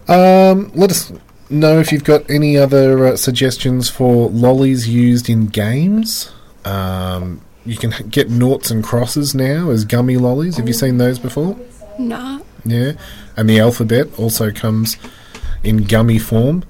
[0.08, 1.12] Um, let us
[1.48, 6.32] know if you've got any other uh, suggestions for lollies used in games.
[6.64, 10.56] Um, you can get noughts and crosses now as gummy lollies.
[10.56, 11.56] Have you seen those before?
[11.98, 12.40] Nah.
[12.64, 12.92] Yeah,
[13.36, 14.96] and the alphabet also comes
[15.62, 16.64] in gummy form.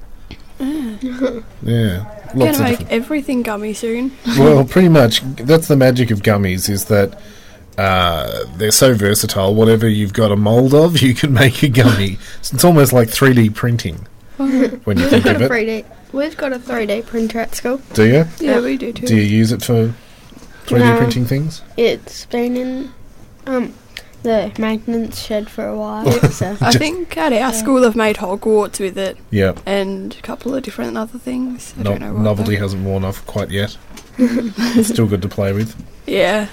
[0.60, 4.12] Yeah, lots Gonna of make everything gummy soon.
[4.38, 5.20] well, pretty much.
[5.36, 7.18] That's the magic of gummies is that
[7.78, 9.54] uh, they're so versatile.
[9.54, 12.18] Whatever you've got a mold of, you can make a gummy.
[12.42, 13.96] So it's almost like 3D printing
[14.36, 15.50] when you think We've got of a it.
[15.86, 16.12] 3D.
[16.12, 17.80] We've got a 3D printer at school.
[17.94, 18.24] Do you?
[18.38, 19.06] Yeah, we do too.
[19.06, 19.94] Do you use it for
[20.66, 20.96] 3D No.
[20.98, 21.62] printing things?
[21.76, 22.92] It's been in
[23.46, 23.74] um
[24.22, 26.10] the maintenance shed for a while.
[26.30, 29.54] so I think at our school they've made Hogwarts with it Yeah.
[29.66, 31.74] and a couple of different other things.
[31.78, 32.62] I No, don't know what novelty though.
[32.62, 33.76] hasn't worn off quite yet.
[34.18, 35.74] it's still good to play with.
[36.06, 36.48] Yeah.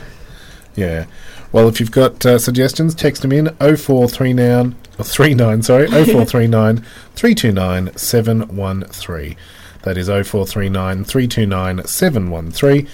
[0.76, 1.06] Yeah.
[1.52, 6.78] Well, if you've got uh, suggestions, text them in 0439 or 39, sorry, 0439
[7.16, 9.36] 329 713.
[9.84, 12.88] That is 0439 329 713.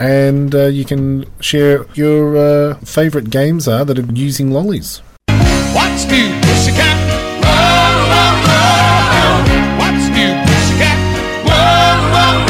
[0.00, 5.02] And uh, you can share your uh, favourite games are that are using lollies.
[5.28, 6.96] What's new, pussycat?
[7.44, 9.44] Whoa, whoa, whoa.
[9.76, 10.96] What's new, pussycat?
[11.44, 12.48] Whoa, whoa,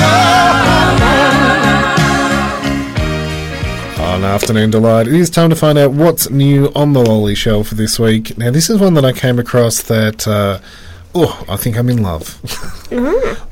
[3.98, 4.14] whoa.
[4.14, 7.66] On Afternoon Delight, it is time to find out what's new on the lolly shelf
[7.66, 8.38] for this week.
[8.38, 10.60] Now, this is one that I came across that, uh,
[11.14, 12.40] oh, I think I'm in love.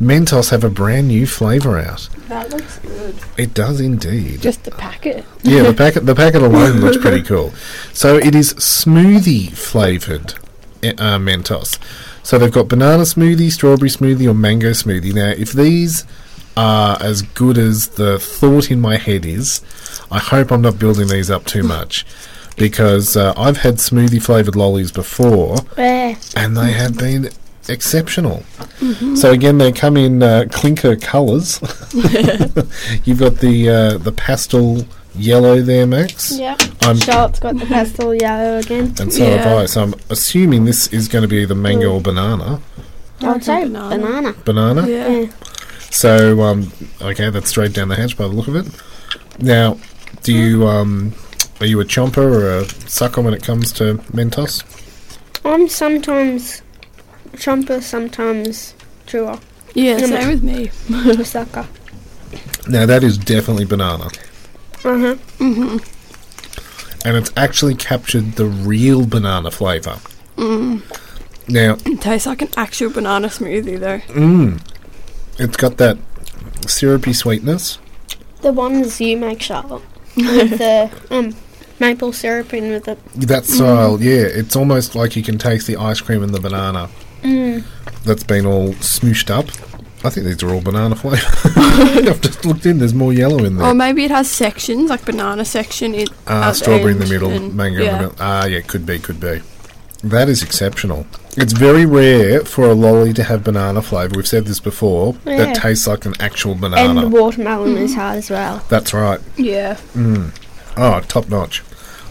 [0.01, 2.09] Mentos have a brand new flavour out.
[2.29, 3.17] That looks good.
[3.37, 4.41] It does indeed.
[4.43, 5.25] Just the packet.
[5.43, 7.53] Yeah, the packet the packet alone looks pretty cool.
[7.93, 10.35] So it is smoothie flavored
[10.83, 11.79] uh, Mentos.
[12.23, 15.15] So they've got banana smoothie, strawberry smoothie, or mango smoothie.
[15.15, 16.05] Now, if these
[16.57, 19.63] are as good as the thought in my head is,
[20.11, 22.05] I hope I'm not building these up too much.
[22.59, 27.31] Because uh, I've had smoothie flavored lollies before, and they have been
[27.69, 28.43] exceptional.
[29.16, 31.61] So again, they come in uh, clinker colours.
[33.05, 36.39] You've got the uh, the pastel yellow there, Max.
[36.39, 36.57] Yeah.
[36.83, 38.95] I'm Charlotte's got the pastel yellow again.
[39.01, 39.66] and so have I.
[39.66, 42.61] So I'm assuming this is going to be the mango or banana.
[43.21, 43.99] I would say Banana.
[43.99, 44.33] banana.
[44.45, 44.87] Banana.
[44.89, 45.09] Yeah.
[45.09, 45.33] Yeah.
[45.91, 48.66] So um, okay, that's straight down the hatch by the look of it.
[49.41, 49.79] Now,
[50.23, 51.12] do you um,
[51.61, 54.62] are you a chomper or a sucker when it comes to Mentos?
[55.45, 56.62] I'm sometimes
[57.37, 58.74] chomper, sometimes
[59.07, 59.39] chewer.
[59.74, 60.70] Yeah, Yeah, same with me.
[61.11, 61.66] A sucker.
[62.68, 64.09] Now that is definitely banana.
[64.85, 65.79] Uh huh.
[67.05, 69.99] and it's actually captured the real banana flavour.
[70.37, 70.83] Mhm.
[71.49, 73.99] Now, It tastes like an actual banana smoothie though.
[74.14, 74.61] Mm.
[75.39, 75.97] It's got that
[76.66, 77.79] syrupy sweetness.
[78.43, 79.83] The ones you make, Charlotte,
[80.16, 81.35] with the um
[81.81, 82.99] maple syrup in with it.
[83.14, 86.91] That style, yeah, it's almost like you can taste the ice cream and the banana
[88.05, 89.47] that's been all smooshed up.
[90.05, 91.26] I think these are all banana flavour.
[92.09, 93.66] I've just looked in, there's more yellow in there.
[93.66, 95.93] Or maybe it has sections, like banana section.
[95.95, 98.14] It Ah, strawberry in the middle, and- mango in the middle.
[98.20, 99.41] Ah, yeah, could be, could be.
[100.05, 101.07] That is exceptional.
[101.37, 104.14] It's very rare for a lolly to have banana flavour.
[104.16, 105.16] We've said this before.
[105.24, 105.39] Yeah.
[105.39, 107.01] That tastes like an actual And banana.
[107.01, 108.62] the watermelon is hard as well.
[108.68, 109.20] That's right.
[109.37, 109.76] Yeah.
[110.76, 111.64] Oh, top notch.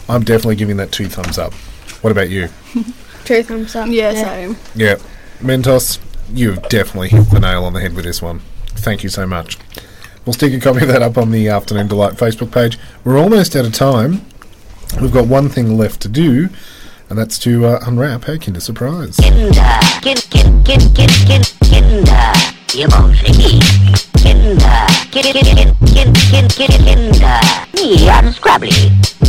[0.09, 1.53] I'm definitely giving that two thumbs up.
[2.01, 2.49] What about you?
[3.27, 3.89] Two thumbs up.
[3.89, 4.55] Yeah, same.
[4.73, 4.95] Yeah.
[5.39, 5.99] Mentos,
[6.33, 8.39] you've definitely hit the nail on the head with this one.
[8.67, 9.57] Thank you so much.
[10.25, 12.79] We'll stick a copy of that up on the Afternoon Delight Facebook page.
[13.03, 14.21] We're almost out of time.
[15.01, 16.47] We've got one thing left to do,
[17.09, 19.17] and that's to uh, unwrap our Kinder Surprise.
[19.17, 22.33] Kinder, kind, kind, kind, kind, kind, Kinder,
[22.75, 23.59] ihr Bonfigi.
[24.23, 24.55] Kinder,
[27.75, 28.71] me unscrabbly.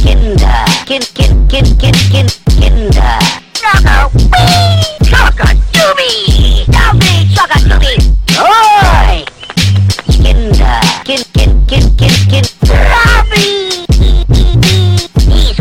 [0.04, 0.38] Kind,
[0.86, 3.47] kind, kind, kind, kind, Kinder.
[3.58, 3.66] Wee,
[5.02, 5.42] choco,
[5.74, 7.94] dooby, dooby, choco, dooby.
[8.38, 9.24] Oi!
[10.06, 10.78] Kinder.
[15.26, 15.58] He's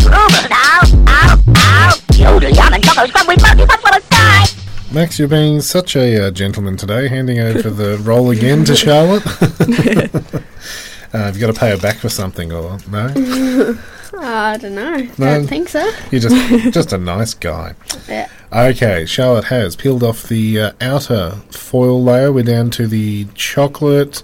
[0.48, 1.93] now, ow, ow.
[2.14, 4.45] Yum, and but for a die.
[4.91, 9.26] Max, you're being such a uh, gentleman today, handing over the role again to Charlotte.
[11.14, 13.76] uh, have you got to pay her back for something, or no?
[14.20, 14.97] I don't know.
[14.97, 15.07] No.
[15.18, 15.89] Don't think so.
[16.11, 17.74] You're just just a nice guy.
[18.07, 18.30] Yeah.
[18.51, 22.32] Okay, Charlotte has peeled off the uh, outer foil layer.
[22.32, 24.24] We're down to the chocolate,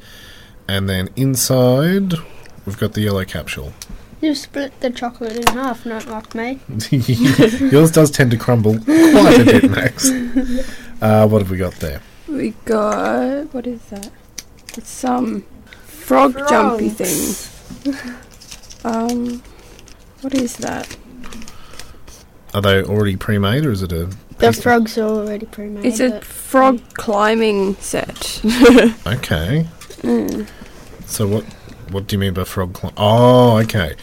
[0.68, 2.14] and then inside
[2.66, 3.74] we've got the yellow capsule.
[4.22, 6.60] You split the chocolate in half, not like me.
[6.90, 10.10] Yours does tend to crumble quite a bit, Max.
[11.02, 12.02] Uh, what have we got there?
[12.30, 14.10] We got what is that?
[14.78, 15.42] It's some
[15.84, 17.48] frog jumpy Frogs.
[17.84, 17.96] thing.
[18.86, 19.44] Um,
[20.24, 20.96] what is that?
[22.54, 24.10] Are they already pre-made, or is it a?
[24.38, 25.86] The frogs are already pre-made.
[25.86, 28.42] It's a but- frog climbing set.
[29.08, 29.66] Okay.
[30.02, 30.48] Mm.
[31.06, 31.44] So what?
[31.92, 32.94] What do you mean by frog climb?
[32.98, 33.96] Oh, okay.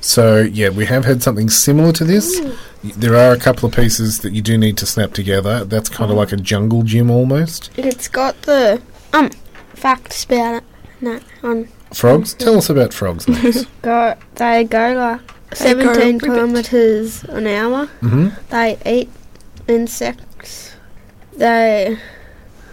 [0.00, 2.38] So yeah, we have had something similar to this.
[2.84, 5.64] Y- There are a couple of pieces that you do need to snap together.
[5.64, 7.70] That's kind of like a jungle gym almost.
[7.76, 8.80] It's got the
[9.12, 9.30] um
[9.74, 10.64] facts about it.
[11.00, 12.34] No, on Frogs.
[12.34, 13.26] Tell us about frogs.
[13.28, 13.64] Max.
[13.82, 15.20] go they go like
[15.50, 17.86] They go seventeen kilometers an hour.
[18.00, 19.10] hmm They eat
[19.66, 20.74] insects.
[21.36, 21.98] They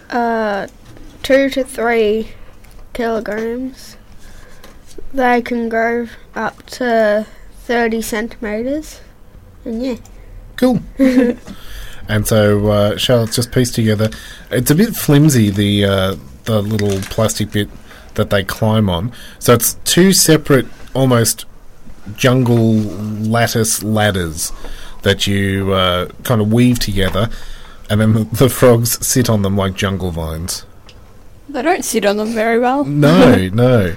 [0.09, 0.67] are
[1.23, 2.29] two to three
[2.93, 3.97] kilograms.
[5.13, 7.25] They can grow up to
[7.63, 9.01] thirty centimeters.
[9.63, 9.95] And yeah.
[10.55, 10.81] Cool.
[12.07, 14.09] and so uh, Charlotte's just pieced together.
[14.51, 16.15] It's a bit flimsy the uh,
[16.45, 17.69] the little plastic bit
[18.15, 19.11] that they climb on.
[19.39, 21.45] So it's two separate, almost
[22.15, 24.51] jungle lattice ladders
[25.03, 27.29] that you uh, kind of weave together,
[27.89, 30.65] and then the, the frogs sit on them like jungle vines.
[31.49, 32.83] They don't sit on them very well.
[32.85, 33.95] No, no.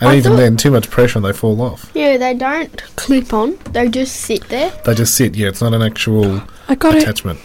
[0.00, 1.90] And I even thought- then, too much pressure and they fall off.
[1.94, 3.56] Yeah, they don't clip on.
[3.72, 4.70] They just sit there.
[4.86, 5.34] They just sit.
[5.34, 7.02] Yeah, it's not an actual I got it.
[7.02, 7.38] attachment.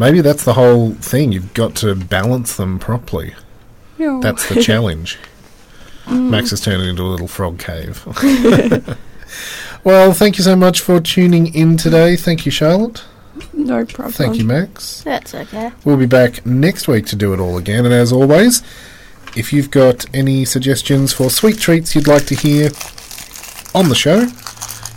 [0.00, 1.30] Maybe that's the whole thing.
[1.30, 3.34] You've got to balance them properly.
[3.98, 4.20] No.
[4.20, 5.16] That's the challenge.
[6.10, 8.02] Max has turned it into a little frog cave.
[9.84, 12.16] Well, thank you so much for tuning in today.
[12.16, 13.04] Thank you, Charlotte.
[13.52, 14.12] no problem.
[14.12, 15.02] Thank you, Max.
[15.02, 15.72] That's okay.
[15.84, 17.84] We'll be back next week to do it all again.
[17.84, 18.62] And as always,
[19.36, 22.70] if you've got any suggestions for sweet treats you'd like to hear
[23.74, 24.26] on the show,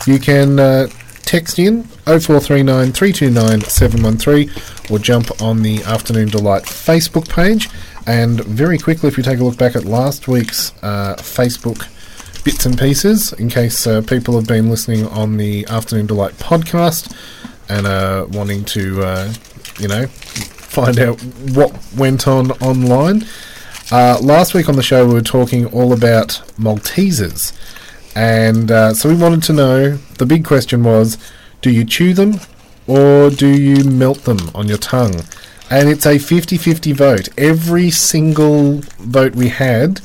[0.05, 0.88] you can uh,
[1.23, 4.51] text in 0439 329 713
[4.91, 7.69] or jump on the Afternoon Delight Facebook page.
[8.07, 11.88] And very quickly, if you take a look back at last week's uh, Facebook
[12.45, 17.11] bits and pieces, in case uh, people have been listening on the Afternoon Delight podcast
[17.67, 19.33] and uh, wanting to, uh,
[19.79, 21.19] you know, find out
[21.55, 23.25] what went on online.
[23.91, 27.51] Uh, last week on the show, we were talking all about Maltesers.
[28.15, 31.17] And so we wanted to know the big question was
[31.63, 32.39] do you chew them
[32.85, 35.23] or do you melt them on your tongue?
[35.71, 37.29] And it's a 50 50 vote.
[37.39, 39.99] Every single vote we had,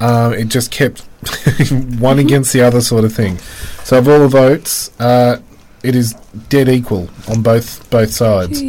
[0.00, 1.00] uh, it just kept
[1.98, 3.38] one against the other sort of thing.
[3.84, 5.40] So, of all the votes, uh,
[5.82, 6.14] it is
[6.48, 8.60] dead equal on both both sides.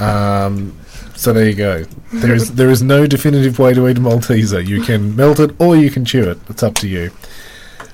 [0.00, 0.76] Um,
[1.14, 1.84] so there you go.
[2.14, 4.66] There is there is no definitive way to eat a Malteser.
[4.66, 6.38] You can melt it or you can chew it.
[6.48, 7.10] It's up to you.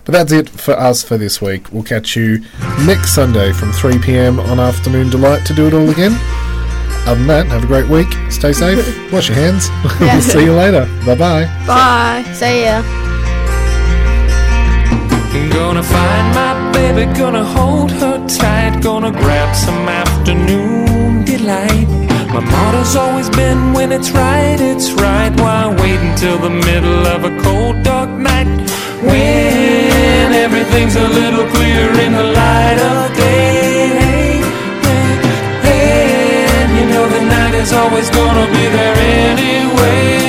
[0.05, 1.73] But that's it for us for this week.
[1.73, 2.39] We'll catch you
[2.85, 4.39] next Sunday from 3 p.m.
[4.39, 6.13] on Afternoon Delight to do it all again.
[7.07, 8.09] Other than that, have a great week.
[8.31, 8.83] Stay safe.
[9.13, 9.71] Wash your hands.
[10.01, 10.87] we'll see you later.
[11.07, 11.45] Bye bye.
[11.65, 12.25] Bye.
[12.35, 12.83] See ya.
[15.53, 21.89] Gonna find my baby, gonna hold her tight, gonna grab some afternoon delight.
[22.35, 25.31] My motto's always been when it's right, it's right.
[25.39, 28.49] Why wait until the middle of a cold, dark night?
[29.03, 33.76] When everything's a little clearer in the light of day.
[36.91, 40.27] Know the night is always gonna be there anyway.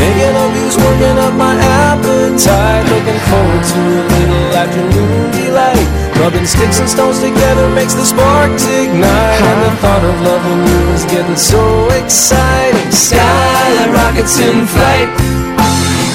[0.00, 2.84] Thinking of you's working up my appetite.
[2.88, 5.86] Looking forward to a little afternoon delight.
[6.20, 9.40] Rubbing sticks and stones together makes the sparks ignite.
[9.50, 11.62] And the thought of loving you is getting so
[12.00, 12.90] exciting.
[12.90, 15.08] Sky rockets in flight.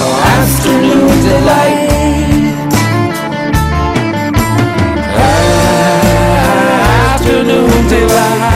[0.01, 1.94] Oh, afternoon
[7.95, 8.54] seu.